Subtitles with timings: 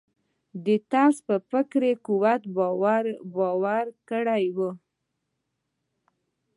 [0.65, 2.41] د طرزي پر فکري قوت
[3.35, 4.69] باوري کړي یو.